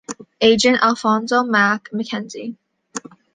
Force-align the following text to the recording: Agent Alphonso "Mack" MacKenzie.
Agent 0.41 0.79
Alphonso 0.81 1.43
"Mack" 1.43 1.93
MacKenzie. 1.93 2.55